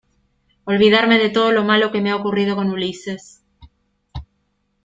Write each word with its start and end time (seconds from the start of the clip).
olvidarme 0.65 1.19
de 1.19 1.29
todo 1.29 1.51
lo 1.51 1.63
malo 1.63 1.91
que 1.91 2.01
me 2.01 2.09
ha 2.09 2.15
ocurrido 2.15 2.55
con 2.55 2.71
Ulises 2.71 3.43